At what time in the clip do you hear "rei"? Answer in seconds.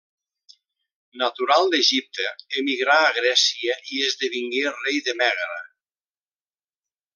4.81-4.99